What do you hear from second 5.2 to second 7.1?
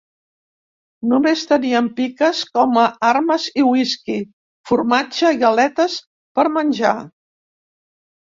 i galetes per menjar.